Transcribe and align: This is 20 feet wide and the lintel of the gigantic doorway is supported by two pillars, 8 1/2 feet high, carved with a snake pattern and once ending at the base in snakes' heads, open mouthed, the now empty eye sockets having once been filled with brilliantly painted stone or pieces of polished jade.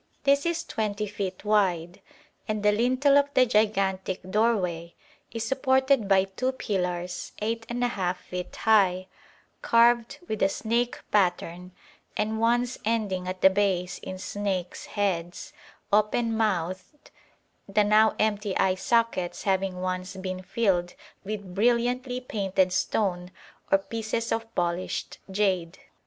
This 0.23 0.47
is 0.47 0.63
20 0.63 1.05
feet 1.05 1.45
wide 1.45 2.01
and 2.47 2.63
the 2.63 2.71
lintel 2.71 3.19
of 3.19 3.31
the 3.35 3.45
gigantic 3.45 4.19
doorway 4.27 4.95
is 5.31 5.45
supported 5.47 6.07
by 6.07 6.23
two 6.23 6.53
pillars, 6.53 7.33
8 7.39 7.67
1/2 7.67 8.15
feet 8.15 8.55
high, 8.55 9.05
carved 9.61 10.17
with 10.27 10.41
a 10.41 10.49
snake 10.49 10.99
pattern 11.11 11.71
and 12.17 12.39
once 12.41 12.79
ending 12.83 13.27
at 13.27 13.41
the 13.41 13.51
base 13.51 13.99
in 13.99 14.17
snakes' 14.17 14.87
heads, 14.87 15.53
open 15.93 16.35
mouthed, 16.35 17.11
the 17.69 17.83
now 17.83 18.15
empty 18.17 18.57
eye 18.57 18.73
sockets 18.73 19.43
having 19.43 19.81
once 19.81 20.15
been 20.15 20.41
filled 20.41 20.95
with 21.23 21.53
brilliantly 21.53 22.19
painted 22.19 22.73
stone 22.73 23.29
or 23.71 23.77
pieces 23.77 24.31
of 24.31 24.55
polished 24.55 25.19
jade. 25.29 25.77